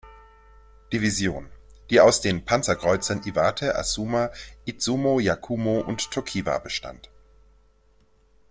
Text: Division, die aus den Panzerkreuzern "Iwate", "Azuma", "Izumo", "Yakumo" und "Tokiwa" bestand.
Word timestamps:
Division, 0.91 1.45
die 1.91 2.01
aus 2.01 2.21
den 2.21 2.43
Panzerkreuzern 2.43 3.21
"Iwate", 3.23 3.75
"Azuma", 3.75 4.31
"Izumo", 4.65 5.19
"Yakumo" 5.19 5.79
und 5.79 6.09
"Tokiwa" 6.09 6.57
bestand. 6.57 7.11